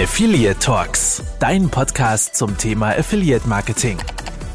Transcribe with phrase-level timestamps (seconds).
[0.00, 3.98] Affiliate Talks, dein Podcast zum Thema Affiliate Marketing.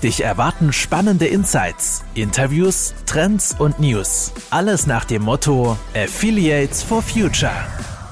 [0.01, 4.31] Dich erwarten spannende Insights, Interviews, Trends und News.
[4.51, 7.51] Alles nach dem Motto Affiliates for Future.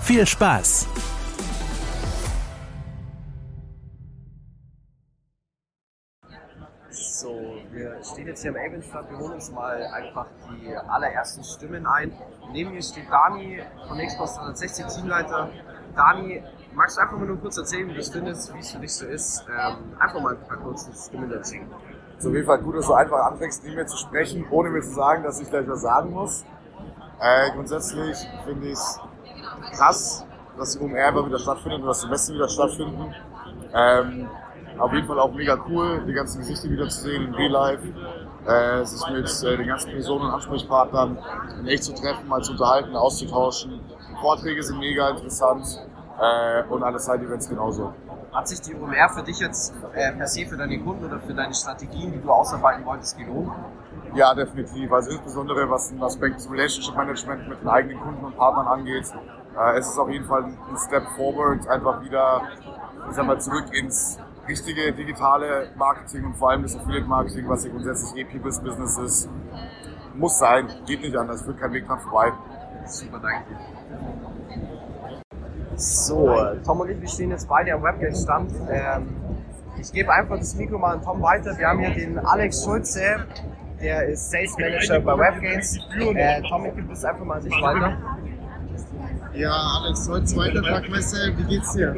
[0.01, 0.89] Viel Spaß!
[6.89, 11.85] So, wir stehen jetzt hier am Avonstadt, wir holen uns mal einfach die allerersten Stimmen
[11.87, 12.11] ein.
[12.51, 15.49] Neben mir steht Dani von Xbox 360 Teamleiter.
[15.95, 16.43] Dani,
[16.73, 18.93] magst du einfach mal nur kurz erzählen, wie du es findest, wie es für dich
[18.93, 19.45] so ist?
[19.49, 21.67] Ähm, einfach mal ein paar kurze Stimmen erzählen.
[22.17, 24.81] Ist auf jeden Fall gut, dass du einfach anfängst, nicht mehr zu sprechen, ohne mir
[24.81, 26.45] zu sagen, dass ich gleich was sagen muss.
[27.19, 28.99] Äh, grundsätzlich finde ich es
[29.73, 30.25] krass,
[30.57, 33.13] dass die OMR wieder stattfindet und dass die Messen wieder stattfinden.
[33.73, 34.29] Ähm,
[34.77, 37.87] auf jeden Fall auch mega cool, die ganzen Gesichter wieder zu sehen in Real Life,
[38.45, 41.17] äh, sich mit äh, den ganzen Personen und Ansprechpartnern
[41.59, 43.79] in echt zu treffen, mal zu unterhalten, auszutauschen.
[44.19, 45.79] Vorträge sind mega interessant
[46.21, 47.93] äh, und alle Side-Events genauso.
[48.31, 51.33] Hat sich die OMR für dich jetzt äh, per se für deine Kunden oder für
[51.33, 53.51] deine Strategien, die du ausarbeiten wolltest, gelohnt?
[54.13, 54.91] Ja, definitiv.
[54.91, 59.11] Also insbesondere was den Aspekt des Relationship Management mit den eigenen Kunden und Partnern angeht.
[59.57, 62.43] Äh, es ist auf jeden Fall ein Step forward, einfach wieder,
[63.09, 67.63] ich sag mal, zurück ins richtige digitale Marketing und vor allem das Affiliate Marketing, was
[67.65, 69.29] ja grundsätzlich eh People's Business ist.
[70.13, 72.31] Muss sein, geht nicht anders, führt kein Weg dran vorbei.
[72.85, 73.45] Super, danke.
[75.75, 78.51] So, Tom und ich, wir stehen jetzt beide am Webgate-Stand.
[78.69, 79.07] Ähm,
[79.79, 81.57] ich gebe einfach das Mikro mal an Tom weiter.
[81.57, 83.25] Wir haben hier den Alex Schulze,
[83.81, 85.77] der ist Sales Manager bei Webgates.
[85.97, 87.97] Äh, Tom, ich gebe das einfach mal an dich weiter.
[89.33, 91.95] Ja, Alex, heute zweiter Tag Messe, wie geht's dir?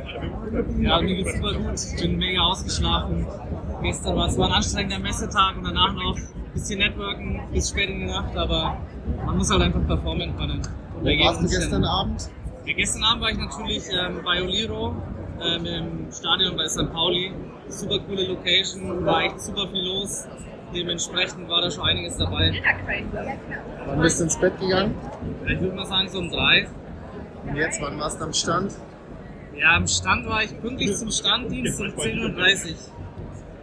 [0.79, 1.73] Ja, mir geht's super gut.
[1.95, 3.25] Ich bin mega ausgeschlafen.
[3.81, 7.89] Gestern war es war ein anstrengender Messetag und danach noch ein bisschen networken bis spät
[7.89, 8.77] in die Nacht, aber
[9.25, 10.61] man muss halt einfach performen können.
[11.01, 12.29] Wo warst du gestern Abend?
[12.66, 14.95] Ja, gestern Abend war ich natürlich ähm, bei Oliro
[15.42, 16.92] ähm, im Stadion bei St.
[16.94, 17.33] Pauli.
[17.67, 20.28] Super coole Location, war echt super viel los.
[20.73, 22.53] Dementsprechend war da schon einiges dabei.
[23.85, 24.96] Wann bist du ins Bett gegangen?
[25.46, 26.68] Ich würde mal sagen so um drei.
[27.46, 28.73] Und jetzt, wann warst du am Stand?
[29.56, 32.75] Ja, am Stand war ich pünktlich zum Standdienst um 10.30 Uhr.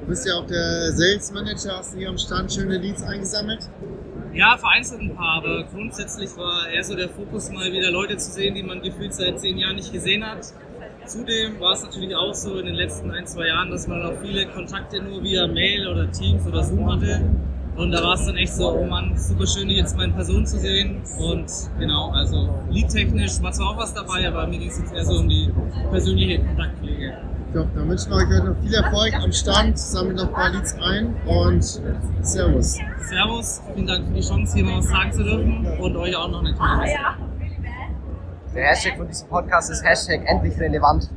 [0.00, 3.69] Du bist ja auch der Sales Manager, hast du hier am Stand schöne Leads eingesammelt?
[4.32, 8.30] Ja, vereinzelt ein paar, aber grundsätzlich war eher so der Fokus, mal wieder Leute zu
[8.30, 10.46] sehen, die man gefühlt seit zehn Jahren nicht gesehen hat.
[11.04, 14.20] Zudem war es natürlich auch so in den letzten ein, zwei Jahren, dass man auch
[14.22, 17.20] viele Kontakte nur via Mail oder Teams oder Zoom hatte.
[17.76, 20.58] Und da war es dann echt so, oh Mann, super schön, jetzt in Person zu
[20.58, 21.02] sehen.
[21.18, 25.04] Und genau, also liedtechnisch war zwar auch was dabei, aber mir ging es jetzt eher
[25.04, 25.50] so um die
[25.91, 27.18] persönliche Kontaktpflege.
[27.53, 30.50] Top, dann wünschen wir euch heute noch viel Erfolg am Stand, sammelt noch ein paar
[30.50, 31.65] Leads ein und
[32.22, 32.78] Servus.
[33.00, 36.28] Servus, vielen Dank für die Chance, hier mal was sagen zu dürfen und euch auch
[36.28, 36.97] noch eine tolle Messe.
[38.55, 41.10] Der Hashtag von diesem Podcast ist Hashtag endlich relevant.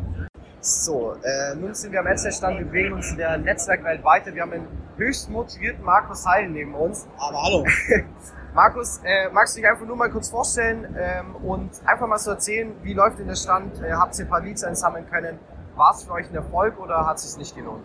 [0.60, 4.34] So, äh, nun sind wir am Netzwerkstand, wir bewegen uns in der Netzwerkwelt weiter.
[4.34, 4.68] Wir haben einen
[4.98, 7.06] höchst motivierten Markus Heil neben uns.
[7.20, 7.64] Aber hallo.
[8.56, 12.32] Markus, äh, magst du dich einfach nur mal kurz vorstellen ähm, und einfach mal so
[12.32, 13.80] erzählen, wie läuft denn der Stand?
[13.84, 15.38] Äh, habt ihr ein paar Leads einsammeln können?
[15.76, 17.84] War es für euch ein Erfolg oder hat es sich nicht gelohnt?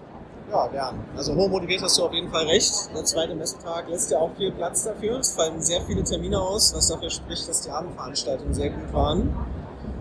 [0.50, 0.98] Ja, gern.
[1.16, 2.72] Also hoch motiviert hast du auf jeden Fall recht.
[2.94, 5.18] Der zweite Messetag lässt ja auch viel Platz dafür.
[5.18, 9.36] Es fallen sehr viele Termine aus, was dafür spricht, dass die Abendveranstaltungen sehr gut waren.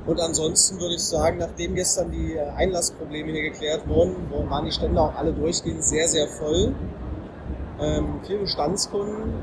[0.05, 4.15] Und ansonsten würde ich sagen, nachdem gestern die Einlassprobleme hier geklärt wurden,
[4.49, 6.73] waren die Stände auch alle durchgehend sehr, sehr voll.
[7.81, 9.33] Ähm, viele Bestandskunden,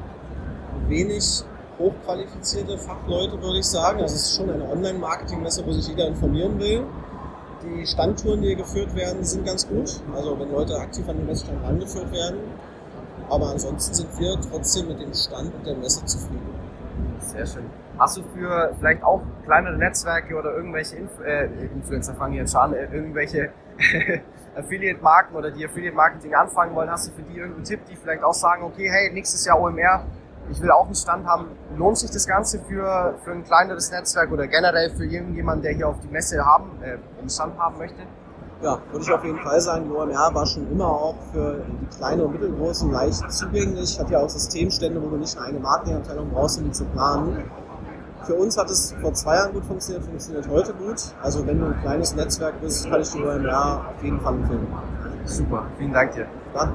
[0.89, 1.45] wenig
[1.79, 4.01] hochqualifizierte Fachleute, würde ich sagen.
[4.01, 6.87] Also es ist schon eine Online-Marketing-Messe, wo sich jeder informieren will.
[7.65, 10.01] Die Standtouren, die hier geführt werden, sind ganz gut.
[10.15, 12.39] Also wenn Leute aktiv an den Messestand rangeführt werden.
[13.31, 16.47] Aber ansonsten sind wir trotzdem mit dem Stand und der Messe zufrieden.
[17.19, 17.65] Sehr schön.
[17.99, 22.75] Hast du für vielleicht auch kleinere Netzwerke oder irgendwelche Inf äh, Influencer fangen jetzt an,
[22.75, 23.51] äh, irgendwelche
[24.57, 28.35] Affiliate-Marken oder die Affiliate-Marketing anfangen wollen, hast du für die irgendeinen Tipp, die vielleicht auch
[28.35, 30.05] sagen, okay, hey, nächstes Jahr OMR,
[30.51, 31.47] ich will auch einen Stand haben.
[31.77, 35.89] Lohnt sich das Ganze für, für ein kleineres Netzwerk oder generell für irgendjemanden, der hier
[35.89, 38.03] auf die Messe haben, äh, einen Stand haben möchte?
[38.63, 41.97] Ja, würde ich auf jeden Fall sagen, die OMR war schon immer auch für die
[41.97, 43.99] kleinen und mittelgroßen leicht zugänglich.
[43.99, 47.45] Hat ja auch Systemstände, wo du nicht eine Marketingabteilung brauchst, um die zu planen.
[48.23, 50.97] Für uns hat es vor zwei Jahren gut funktioniert, funktioniert heute gut.
[51.23, 54.67] Also wenn du ein kleines Netzwerk bist, kann ich die OMR auf jeden Fall empfehlen.
[55.27, 56.27] Super, vielen Dank dir.
[56.55, 56.73] Dann.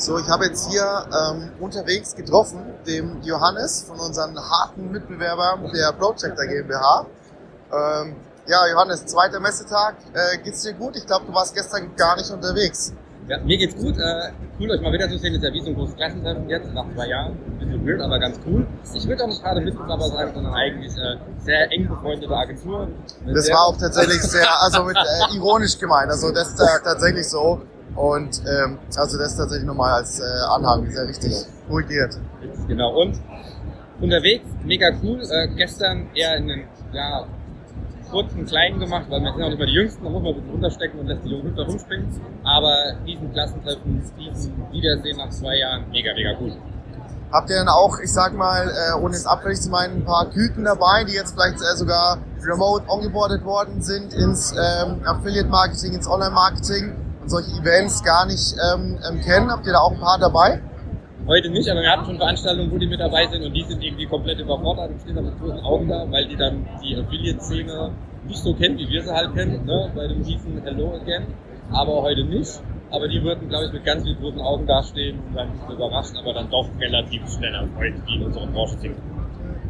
[0.00, 0.82] So, ich habe jetzt hier
[1.12, 7.04] ähm, unterwegs getroffen, dem Johannes von unseren harten Mitbewerbern der Projector GmbH.
[7.70, 8.16] Ähm,
[8.46, 9.96] ja, Johannes, zweiter Messetag.
[10.14, 10.96] Äh, geht's dir gut?
[10.96, 12.94] Ich glaube, du warst gestern gar nicht unterwegs.
[13.28, 13.98] Ja, mir geht's gut.
[13.98, 15.34] Äh, cool, euch mal wieder zu sehen.
[15.34, 17.32] Ist ja wie so ein großes Klassentreffen jetzt, nach zwei Jahren.
[17.32, 18.66] Ein bisschen weird, aber ganz cool.
[18.94, 22.88] Ich würde auch nicht gerade Mitbewerber sein, sondern eigentlich äh, sehr eng befreundete Agentur.
[23.26, 26.10] Das war auch tatsächlich sehr, also mit, äh, ironisch gemeint.
[26.10, 27.60] Also das ist äh, tatsächlich so.
[27.94, 31.32] Und ähm, also das tatsächlich nochmal als äh, Anhang sehr richtig
[31.68, 32.18] korrigiert.
[32.68, 33.00] Genau.
[33.02, 33.20] Und
[34.00, 35.20] unterwegs, mega cool.
[35.28, 37.26] Äh, gestern eher in einen ja,
[38.10, 40.36] kurzen, kleinen gemacht, weil wir sind auch nicht mehr die Jüngsten, da muss man ein
[40.36, 42.08] bisschen runterstecken und lässt die Jungen da rumspringen.
[42.44, 42.74] Aber
[43.06, 46.52] diesen Klassentreffen, diesen Wiedersehen nach zwei Jahren, mega, mega cool.
[47.32, 50.28] Habt ihr dann auch, ich sag mal, äh, ohne es abfällig zu meinen, ein paar
[50.30, 56.08] Küken dabei, die jetzt vielleicht äh, sogar remote ongeboardet worden sind ins ähm, Affiliate-Marketing, ins
[56.08, 56.92] Online-Marketing
[57.26, 59.50] solche Events gar nicht ähm, ähm, kennen?
[59.50, 60.60] Habt ihr da auch ein paar dabei?
[61.26, 63.82] Heute nicht, aber wir hatten schon Veranstaltungen, wo die mit dabei sind und die sind
[63.82, 67.92] irgendwie komplett überfordert und stehen da mit großen Augen da, weil die dann die Affiliate-Szene
[68.26, 69.90] nicht so kennen, wie wir sie halt kennen, ne?
[69.94, 71.26] bei dem hießen Hello Again,
[71.70, 72.60] aber heute nicht.
[72.90, 75.70] Aber die würden, glaube ich, mit ganz vielen großen Augen dastehen und dann ein bisschen
[75.70, 78.96] überrascht, aber dann doch relativ schnell erfreut, die in unserer Branche sind.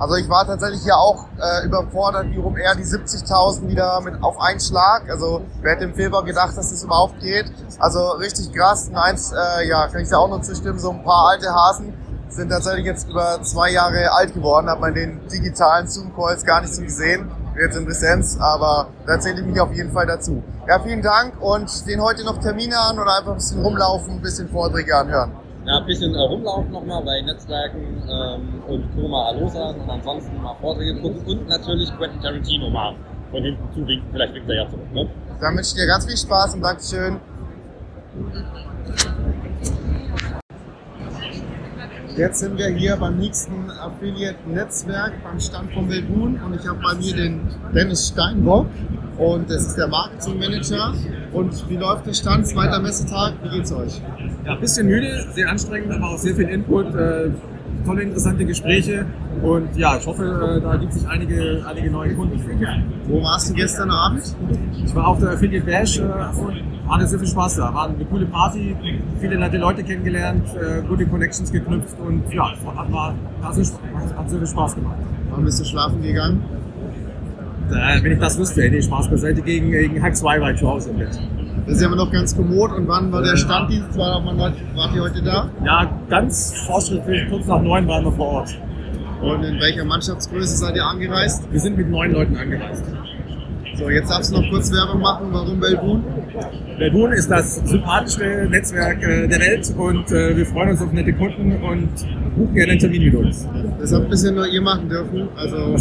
[0.00, 4.22] Also ich war tatsächlich ja auch äh, überfordert, wie rum er die 70.000 wieder mit
[4.22, 5.10] auf einen Schlag.
[5.10, 7.52] Also wer hätte im Februar gedacht, dass das überhaupt geht?
[7.78, 8.88] Also richtig krass.
[8.88, 11.92] Und eins, äh, ja, kann ich da auch noch zustimmen, so ein paar alte Hasen
[12.30, 16.72] sind tatsächlich jetzt über zwei Jahre alt geworden, hat man den digitalen Zoom-Calls gar nicht
[16.72, 17.30] so gesehen,
[17.60, 20.42] jetzt in Präsenz, aber da zähle ich mich auf jeden Fall dazu.
[20.66, 24.22] Ja, vielen Dank und stehen heute noch Termine an oder einfach ein bisschen rumlaufen, ein
[24.22, 25.32] bisschen Vorträge anhören.
[25.66, 30.54] Ja, ein bisschen äh, rumlaufen nochmal bei Netzwerken ähm, und Koma Alosa und ansonsten mal
[30.60, 32.94] Vorträge gucken und natürlich Quentin Tarantino mal
[33.30, 34.92] von hinten zuwinken, vielleicht winkt er ja zurück.
[34.92, 35.08] Ne?
[35.40, 37.20] Dann wünsche ich dir ganz viel Spaß und Dankeschön.
[42.16, 46.94] Jetzt sind wir hier beim nächsten Affiliate-Netzwerk beim Stand von Belbun und ich habe bei
[46.94, 48.66] mir den Dennis Steinbock
[49.20, 50.94] und das ist der Marketing-Manager.
[51.32, 52.46] Und wie läuft der Stand?
[52.46, 54.00] Zweiter Messetag, wie geht's euch?
[54.44, 57.30] Ja, ein bisschen müde, sehr anstrengend, aber auch sehr viel Input, äh,
[57.84, 59.06] tolle, interessante Gespräche
[59.42, 62.40] und ja, ich hoffe, äh, da gibt sich einige, einige neue Kunden.
[63.06, 64.22] Wo warst du gestern Abend?
[64.84, 67.72] Ich war auf der Affiliate Bash äh, und hatte sehr viel Spaß da.
[67.72, 68.76] War eine coole Party,
[69.20, 73.64] viele nette Leute kennengelernt, äh, gute Connections geknüpft und ja, hat, war, hat, sehr,
[74.16, 74.96] hat sehr viel Spaß gemacht.
[75.30, 76.42] Wann bist du schlafen gegangen?
[77.70, 79.42] Äh, wenn ich das wüsste, hätte ich Spaß beiseite.
[79.42, 81.18] Gegen, gegen zwei war ich zu Hause im Bett.
[81.66, 82.72] Das ist ja immer noch ganz kommod.
[82.72, 83.96] Und wann war der Standdienst?
[83.96, 85.48] War, wann wart, wart ihr heute da?
[85.64, 88.58] Ja, ganz fortschrittlich, kurz nach neun waren wir vor Ort.
[89.22, 91.44] Und in welcher Mannschaftsgröße seid ihr angereist?
[91.52, 92.84] Wir sind mit neun Leuten angereist.
[93.74, 95.28] So, jetzt darfst du noch kurz Werbung machen.
[95.30, 96.04] Warum Belbun?
[96.78, 101.12] Belbun ist das sympathischste Netzwerk äh, der Welt und äh, wir freuen uns auf nette
[101.12, 101.88] Kunden und
[102.36, 103.48] buchen gerne einen Termin mit uns.
[103.80, 105.28] Das habt bisher nur ihr machen dürfen.
[105.36, 105.76] Also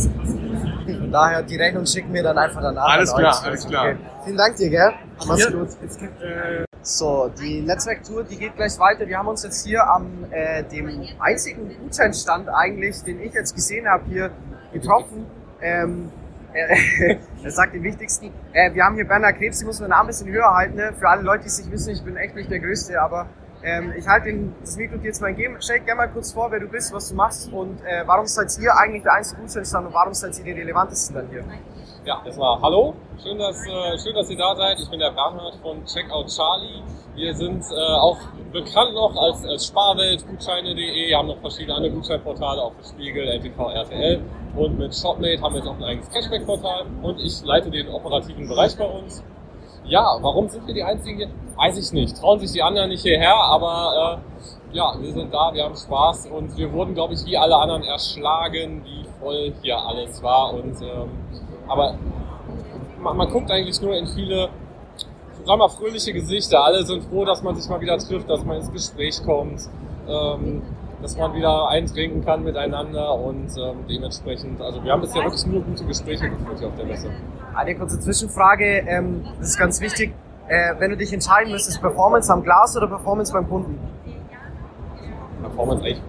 [0.98, 2.90] Von daher, die Rechnung schicken wir dann einfach danach.
[2.90, 3.46] Alles klar, euch.
[3.46, 3.86] alles klar.
[3.86, 3.98] Okay.
[4.26, 4.94] Vielen Dank dir, gell?
[5.28, 5.70] Mach's Ja, gut.
[5.82, 9.08] Jetzt, äh, So, die Netzwerktour, die geht gleich weiter.
[9.08, 10.90] Wir haben uns jetzt hier am äh, dem
[11.20, 14.32] einzigen Gutscheinstand eigentlich, den ich jetzt gesehen habe, hier
[14.74, 15.26] getroffen.
[15.62, 16.10] Ähm,
[16.54, 18.32] äh, er sagt den wichtigsten.
[18.54, 20.76] Äh, wir haben hier Bernhard Krebs, die muss man ein bisschen höher halten.
[20.76, 20.94] Ne?
[20.98, 23.28] Für alle Leute, die es nicht wissen, ich bin echt nicht der Größte, aber
[23.64, 25.58] ähm, ich halte das Mikro dir jetzt mal entgegen.
[25.60, 28.48] Stell gerne mal kurz vor, wer du bist, was du machst und äh, warum seid
[28.60, 31.44] ihr eigentlich der einzige Gutscheinstand und warum seid ihr die relevantesten dann hier?
[32.06, 32.96] Ja, erstmal hallo.
[33.22, 34.80] Schön dass, äh, schön, dass ihr da seid.
[34.80, 36.82] Ich bin der Bernhard von Checkout Charlie.
[37.16, 38.18] Wir sind äh, auch
[38.54, 41.10] bekannt noch als, als Sparwelt, Gutscheine.de.
[41.10, 44.22] Wir haben noch verschiedene andere Gutscheinportale, auch für Spiegel, LTV, RTL.
[44.56, 46.86] Und mit Shopmate haben wir jetzt auch ein eigenes Cashback-Portal.
[47.02, 49.22] Und ich leite den operativen Bereich bei uns.
[49.90, 51.30] Ja, warum sind wir die Einzigen hier?
[51.56, 52.16] Weiß ich nicht.
[52.16, 54.22] Trauen sich die anderen nicht hierher, aber
[54.72, 57.56] äh, ja, wir sind da, wir haben Spaß und wir wurden, glaube ich, wie alle
[57.56, 60.54] anderen erschlagen, wie voll hier alles war.
[60.54, 61.10] Und ähm,
[61.68, 61.96] aber
[63.02, 64.50] man, man guckt eigentlich nur in viele,
[65.40, 66.64] sagen wir mal, fröhliche Gesichter.
[66.64, 69.68] Alle sind froh, dass man sich mal wieder trifft, dass man ins Gespräch kommt,
[70.08, 70.62] ähm,
[71.02, 75.62] dass man wieder eintrinken kann miteinander und ähm, dementsprechend, also wir haben bisher wirklich nur
[75.62, 77.10] gute Gespräche geführt hier auf der Messe.
[77.56, 80.14] Eine kurze Zwischenfrage, ähm, das ist ganz wichtig.
[80.48, 83.80] Äh, wenn du dich entscheiden müsstest, Performance am Glas oder Performance beim Kunden?
[85.42, 86.02] Performance echt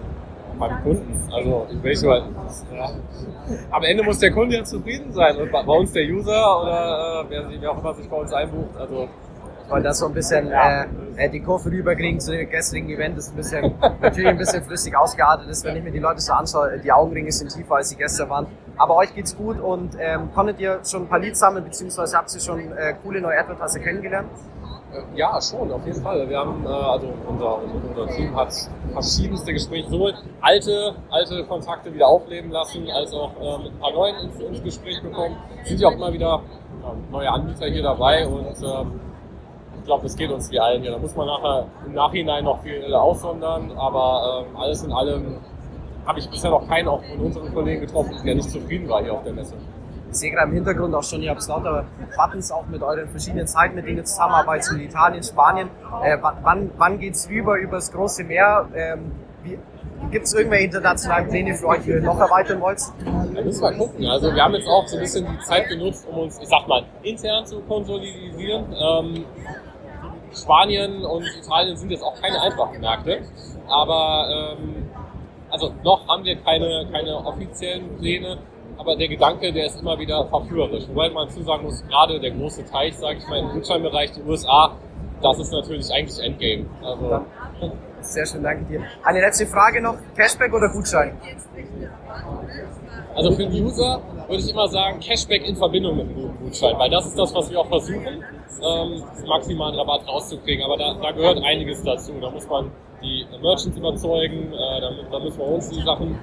[0.57, 1.29] beim Kunden.
[1.31, 2.23] Also ich mal,
[2.73, 2.89] ja.
[3.71, 7.23] am Ende muss der Kunde ja zufrieden sein und bei bei uns der User oder
[7.25, 8.77] äh, wer, sich, wer auch immer sich bei uns einbucht.
[8.77, 9.07] Also
[9.71, 10.85] Wollte das so ein bisschen äh,
[11.15, 14.95] äh, die Kurve rüberkriegen zu dem gestrigen Event, das ein bisschen, natürlich ein bisschen flüssig
[14.97, 16.77] ausgeartet ist, wenn ich mir die Leute so anschaue.
[16.79, 18.47] Die Augenringe sind tiefer, als sie gestern waren.
[18.77, 22.33] Aber euch geht's gut und ähm, konntet ihr schon ein paar Leads sammeln, beziehungsweise habt
[22.33, 24.27] ihr schon äh, coole neue Advertiser kennengelernt?
[24.93, 26.27] Äh, Ja, schon, auf jeden Fall.
[26.27, 28.53] Wir haben, äh, also unser, unser Team hat
[28.91, 33.93] verschiedenste Gespräche, sowohl alte, alte Kontakte wieder aufleben lassen, als auch äh, mit ein paar
[33.93, 35.37] neuen ins, ins Gespräch bekommen.
[35.61, 36.41] Es sind ja auch immer wieder
[36.83, 38.99] äh, neue Anbieter hier dabei und ähm,
[39.81, 40.91] ich glaube, das geht uns wie allen hier.
[40.91, 45.37] Da muss man nachher im Nachhinein noch viel aussondern, aber ähm, alles in allem
[46.05, 49.13] habe ich bisher noch keinen auch von unseren Kollegen getroffen, der nicht zufrieden war hier
[49.13, 49.55] auf der Messe.
[50.11, 51.85] Ich sehe gerade im Hintergrund auch schon, ihr habt lauter
[52.15, 55.69] Buttons auch mit euren verschiedenen Zeiten, mit denen ihr zusammenarbeitet, in Italien, Spanien.
[56.03, 58.67] Äh, wann wann geht es rüber, übers große Meer?
[58.75, 59.11] Ähm,
[60.09, 62.81] Gibt es irgendwelche internationalen Pläne für euch, die ihr noch erweitern wollt?
[63.33, 64.05] Da müssen wir gucken.
[64.07, 66.67] Also wir haben jetzt auch so ein bisschen die Zeit genutzt, um uns, ich sag
[66.67, 68.65] mal, intern zu konsolidieren.
[68.73, 69.25] Ähm,
[70.33, 73.21] Spanien und Italien sind jetzt auch keine einfachen Märkte,
[73.67, 74.89] aber ähm,
[75.49, 78.37] also noch haben wir keine, keine offiziellen Pläne
[78.81, 80.87] aber der Gedanke, der ist immer wieder verführerisch.
[80.87, 84.71] Wobei man zusagen muss, gerade der große Teich, sage ich mal, im Gutscheinbereich, die USA,
[85.21, 86.65] das ist natürlich eigentlich Endgame.
[86.83, 87.25] Also,
[88.01, 88.81] Sehr schön, danke dir.
[89.03, 91.15] Eine letzte Frage noch, Cashback oder Gutschein?
[93.13, 96.89] Also für den User würde ich immer sagen, Cashback in Verbindung mit einem Gutschein, weil
[96.89, 98.23] das ist das, was wir auch versuchen,
[98.63, 100.63] ähm, maximalen Rabatt rauszukriegen.
[100.63, 102.13] Aber da, da gehört einiges dazu.
[102.19, 102.71] Da muss man
[103.03, 106.17] die Merchants überzeugen, äh, da, da müssen wir uns die Sachen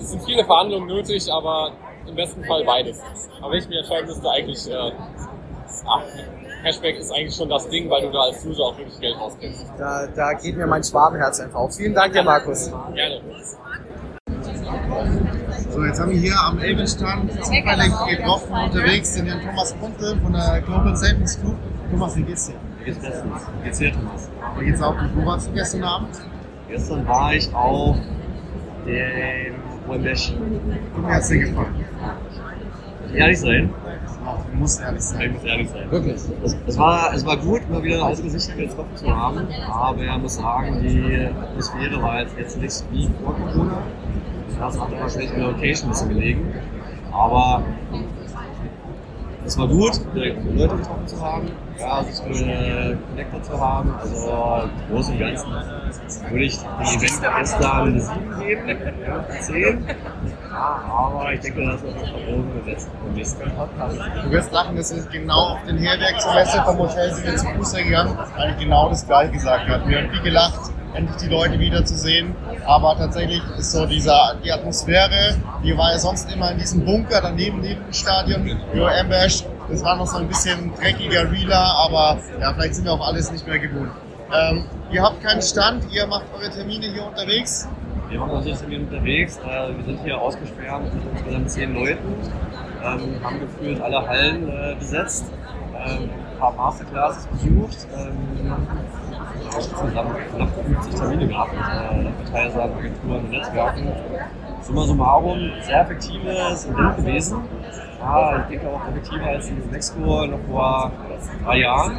[0.00, 1.72] es sind viele Verhandlungen nötig, aber
[2.06, 3.00] im besten Fall beides.
[3.40, 4.92] Aber wenn ich mich entscheiden müsste, eigentlich, äh,
[5.86, 6.02] ach,
[6.62, 9.66] Cashback ist eigentlich schon das Ding, weil du da als User auch wirklich Geld rausgibst.
[9.78, 11.74] Da, da geht mir mein Schwabenherz einfach auf.
[11.74, 12.70] Vielen Dank dir, Markus.
[12.94, 13.20] Gerne.
[15.70, 20.32] So, jetzt haben wir hier am Elbenstand zufällig getroffen unterwegs den Herrn Thomas Kunte von
[20.32, 21.56] der Global Savings Group.
[21.90, 22.54] Thomas, wie geht's dir?
[22.78, 23.46] Mir geht's bestens.
[23.58, 24.28] Wie geht's dir, Thomas?
[24.58, 25.10] Wie geht's auch gut?
[25.14, 26.08] Wo warst du gestern Abend?
[26.68, 27.96] Gestern war ich auf
[28.84, 29.54] dem
[29.88, 30.32] OMBesh.
[30.32, 31.84] Wie hat's dir gefallen?
[33.14, 33.70] Ehrlich sein?
[34.52, 35.22] Du musst ehrlich sein.
[35.22, 35.90] Ich muss ehrlich sein.
[35.90, 36.14] Wirklich?
[36.14, 40.18] Es, es, war, es war gut, mal wieder alte Gesichter getroffen zu haben, aber ich
[40.18, 43.78] muss sagen, die Atmosphäre war jetzt, jetzt nicht wie vor Corona.
[44.60, 46.54] Das hat immer schlecht in der Location ein bisschen gelegen.
[47.12, 47.62] Aber
[49.46, 53.94] es war gut, Leute getroffen zu haben, ja, sich eine Connector zu haben.
[53.98, 54.30] Also
[54.64, 55.50] im Großen und Ganzen
[56.30, 59.86] würde ich dem Event gestern eine 7 geben, ja, 10.
[60.50, 63.98] Ja, aber ich denke, das ist auf Verbogen gesetzt im nächsten Podcast.
[64.24, 67.36] Du wirst lachen, das ist genau auf den Herberg zur Messe vom Hotel sind wir
[67.36, 69.88] zu Fuß gegangen, weil ich genau das gleiche gesagt habe.
[69.88, 72.34] Wir haben viel gelacht, endlich die Leute wieder zu sehen.
[72.66, 77.20] Aber tatsächlich ist so dieser, die Atmosphäre, die war ja sonst immer in diesem Bunker
[77.22, 79.44] daneben neben dem Stadion, Yo Ambash.
[79.68, 83.30] Das war noch so ein bisschen dreckiger, realer, aber ja, vielleicht sind wir auch alles
[83.30, 83.92] nicht mehr gewohnt.
[84.32, 87.68] Ähm, ihr habt keinen Stand, ihr macht eure Termine hier unterwegs.
[88.08, 89.38] Wir machen unsere Termine unterwegs.
[89.38, 92.14] Äh, wir sind hier ausgeschwärmt mit insgesamt zehn Leuten,
[92.82, 95.26] ähm, haben gefühlt alle Hallen äh, besetzt,
[95.74, 97.86] ähm, ein paar Masterclasses besucht.
[97.96, 98.52] Ähm,
[99.56, 99.92] insgesamt
[100.34, 103.92] knapp 50 Termine gehabt mit äh, Verteilern, Agenturen und Netzwerken.
[104.62, 107.38] Summa summarum, sehr effektives Event gewesen.
[108.00, 110.92] Ja, ich denke auch effektiver als in Mexiko noch vor
[111.44, 111.98] drei Jahren.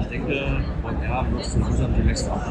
[0.00, 0.46] Ich denke,
[0.82, 2.46] von ja, wird es insgesamt die nächste ab.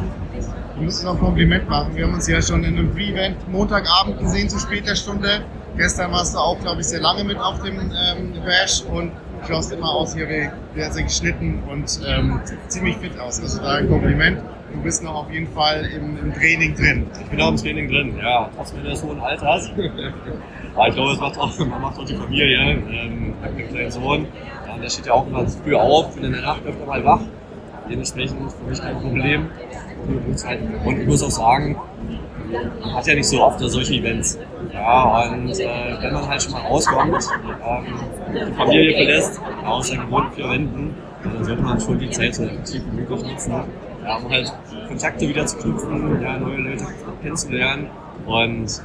[0.75, 1.95] Wir müssen noch ein Kompliment machen.
[1.95, 5.41] Wir haben uns ja schon in einem Pre-Event Montagabend gesehen zu später Stunde.
[5.77, 9.11] Gestern warst du auch, glaube ich, sehr lange mit auf dem ähm, Bash und
[9.47, 13.41] schaust immer aus hier wie sehr geschnitten und ähm, ziemlich fit aus.
[13.41, 14.39] Also da ein Kompliment.
[14.73, 17.07] Du bist noch auf jeden Fall im, im Training drin.
[17.21, 18.49] Ich bin auch im Training drin, ja.
[18.55, 19.71] Trotz meines hohen Alters.
[20.75, 22.47] Aber ich glaube, es macht auch, man macht auch die Familie.
[22.47, 24.27] Ich habe einen kleinen Sohn,
[24.67, 27.21] ja, der steht ja auch immer früh auf, bin in der Nacht öfter mal wach.
[27.89, 29.49] Dementsprechend ist für mich kein Problem.
[30.83, 31.77] Und ich muss auch sagen,
[32.93, 34.39] hat ja nicht so oft solche Events.
[34.73, 35.67] Ja, und äh,
[36.01, 37.27] wenn man halt schon mal rauskommt,
[37.65, 37.85] ähm,
[38.33, 42.83] die Familie verlässt, aus gewohnten vier Wänden, dann sollte man schon die Zeit so effektiv
[42.91, 43.53] wie möglich nutzen,
[44.03, 44.53] ja, um halt
[44.87, 46.85] Kontakte wieder zu knüpfen, ja, neue Leute
[47.21, 47.87] kennenzulernen.
[48.25, 48.81] Und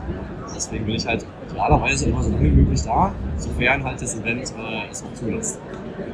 [0.55, 4.53] deswegen bin ich halt idealerweise immer so lange wie möglich da, sofern halt das Event
[4.59, 5.61] äh, es auch zulässt.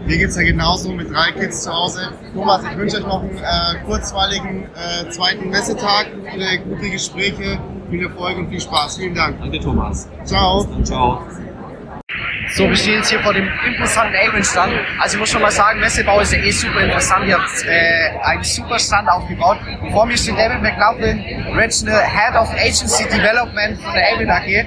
[0.06, 2.12] Mir geht's ja genauso mit drei Kids zu Hause.
[2.34, 7.58] Thomas, ich wünsche euch noch einen äh, kurzweiligen äh, zweiten Messetag, viele gute Gespräche,
[7.90, 8.98] viel Erfolg und viel Spaß.
[8.98, 9.38] Vielen Dank.
[9.40, 10.08] Danke, Thomas.
[10.24, 10.64] Ciao.
[10.64, 11.22] Dann ciao.
[12.56, 14.72] So, wir stehen jetzt hier vor dem imposanten Avon-Stand.
[14.98, 17.26] Also ich muss schon mal sagen, Messebau ist ja eh super interessant.
[17.26, 19.58] Ihr habt äh, einen super Stand aufgebaut.
[19.92, 21.22] Vor mir steht David McLaughlin,
[21.54, 24.46] Regional Head of Agency Development von der Avon AG.
[24.46, 24.64] Äh,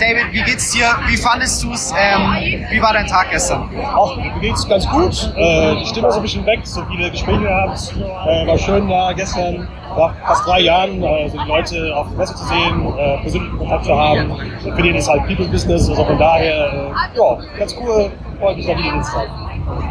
[0.00, 0.96] David, wie geht's dir?
[1.06, 1.94] Wie fandest du es?
[1.96, 3.70] Ähm, wie war dein Tag gestern?
[3.94, 5.32] Auch mir geht's ganz gut.
[5.36, 7.94] Äh, die Stimme ist ein bisschen weg, so viele Gespräche gehabt.
[8.26, 12.18] Äh, war schön da gestern nach fast drei Jahren äh, so die Leute auf der
[12.18, 14.32] Messe zu sehen, äh, persönlichen Kontakt zu haben.
[14.32, 18.10] Affiliate ist halt People Business, also von daher, äh, ja, ganz cool.
[18.40, 19.28] Freut mich, da wieder zu sein.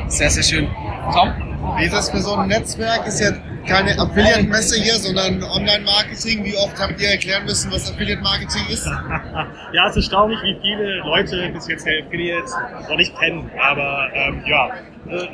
[0.08, 0.67] Sehr, sehr schön.
[1.13, 1.31] Tom?
[1.77, 3.08] Wie ist das für so ein Netzwerk?
[3.08, 3.31] Ist ja
[3.67, 6.43] keine Affiliate-Messe hier, sondern Online-Marketing.
[6.43, 8.86] Wie oft habt ihr erklären müssen, was Affiliate-Marketing ist?
[9.74, 12.51] ja, es ist erstaunlich, wie viele Leute bis jetzt der Affiliate
[12.89, 13.50] noch nicht kennen.
[13.62, 14.72] Aber ähm, ja, äh,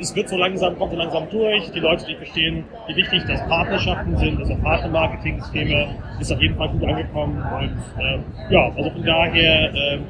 [0.00, 1.70] es wird so langsam, kommt so langsam durch.
[1.70, 5.88] Die Leute, die verstehen, wie wichtig das Partnerschaften sind, also Partnermarketing-Systeme,
[6.20, 7.42] ist auf jeden Fall gut angekommen.
[7.60, 10.04] Und ähm, ja, also von daher, ähm,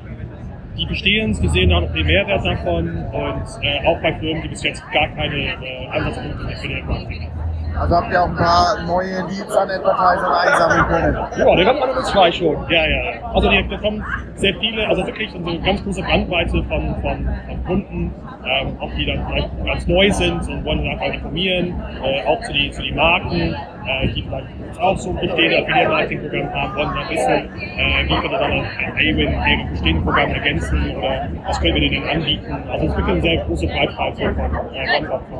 [0.76, 4.42] die bestehen es, die sehen da noch den Mehrwert davon und äh, auch bei Firmen,
[4.42, 7.47] die bis jetzt gar keine äh, Ansatzpunkte in Affiliate-Marketing haben.
[7.78, 11.16] Also habt ihr auch ein paar neue Leads an Advertisern einsammeln können?
[11.36, 12.56] Ja, der kommt alle zwei schon.
[12.68, 13.32] Ja, ja.
[13.32, 14.04] Also die bekommen
[14.34, 19.06] sehr viele, also wirklich eine ganz große Bandbreite von, von, von Kunden, ähm, auch die
[19.06, 22.82] dann vielleicht ganz neu sind und wollen sich einfach informieren, äh, auch zu die, zu
[22.82, 23.54] die Marken,
[23.86, 28.30] äh, die vielleicht auch so ein bestehendes Affiliate-Marketing-Programm haben, wollen dann wissen, äh, wie können
[28.30, 32.56] wir dann auch Awin deren bestehenden Programm ergänzen oder was können wir denen anbieten.
[32.70, 34.44] Also es gibt eine sehr große Breitbreite von,
[34.74, 35.32] äh, von,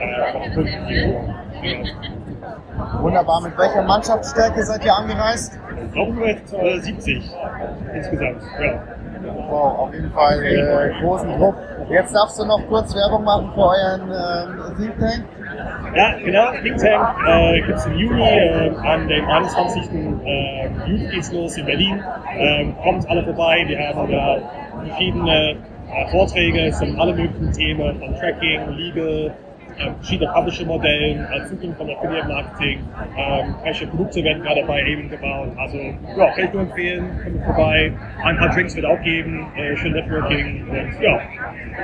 [0.00, 1.41] äh, von Kunden, die.
[3.00, 3.40] Wunderbar.
[3.42, 5.58] Mit welcher Mannschaftsstärke seid ihr angereist?
[5.94, 7.30] Mit äh, 70
[7.94, 8.42] insgesamt.
[8.60, 8.82] Ja.
[9.48, 11.54] Wow, auf jeden Fall äh, großen Druck.
[11.90, 15.24] Jetzt darfst du noch kurz Werbung machen für euren äh, Think Tank.
[15.94, 16.50] Ja, genau.
[16.62, 18.22] Think Tank äh, gibt es im Juni.
[18.22, 19.92] Äh, an dem 21.
[20.24, 22.02] Äh, Juli geht's los in Berlin.
[22.36, 23.64] Ähm, kommt alle vorbei.
[23.68, 24.38] Wir haben da
[24.84, 25.56] verschiedene
[25.92, 29.34] äh, Vorträge zu alle möglichen Themen von Tracking, Legal,
[29.98, 32.78] verschiedene Publisher-Modellen, äh, Zukunft von Affiliate-Marketing,
[33.16, 35.48] ähm, welche Produkte werden gerade bei Avon gebaut.
[35.58, 37.92] Also ja, kann ich nur empfehlen, kommt vorbei.
[38.24, 41.20] Ein paar Drinks wird auch geben, äh, schön Networking und ja,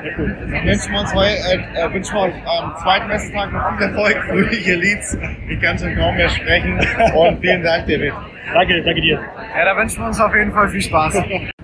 [0.03, 0.37] sehr cool.
[0.41, 4.17] Dann wünschen wir uns äh, äh, wünschen wir euch am zweiten Messetag noch viel Erfolg,
[4.29, 5.19] fröhliche Leads.
[5.49, 6.79] Ich kann schon kaum mehr sprechen
[7.15, 8.13] und vielen Dank, David.
[8.53, 9.21] Danke, danke dir.
[9.57, 11.23] Ja, da wünschen wir uns auf jeden Fall viel Spaß.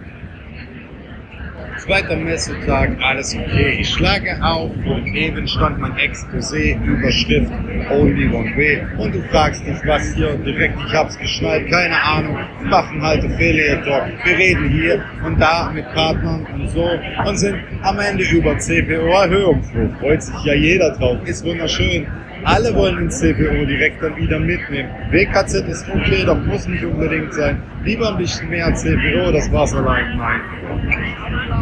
[1.85, 3.77] Zweiter Messetag, alles okay.
[3.79, 7.53] Ich schlage auf und eben stand mein Exposé, Überschrift
[7.91, 8.87] Only One Way.
[8.97, 13.83] Und du fragst dich, was hier direkt, ich hab's geschnallt, keine Ahnung, machen halt Affiliate
[13.83, 14.05] Talk.
[14.25, 16.89] Wir reden hier und da mit Partnern und so
[17.27, 19.91] und sind am Ende über CPO-Erhöhung froh.
[20.01, 22.07] Freut sich ja jeder drauf, ist wunderschön.
[22.45, 24.91] Alle wollen den CPO direkt dann wieder mitnehmen.
[25.11, 27.63] WKZ ist okay, doch muss nicht unbedingt sein.
[27.85, 30.17] Lieber ein bisschen mehr CPO, das war's allein.
[30.19, 30.41] Nein.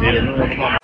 [0.01, 0.82] Nee, nur noch